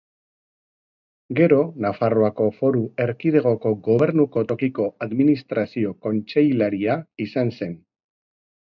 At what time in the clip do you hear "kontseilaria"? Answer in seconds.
6.09-6.99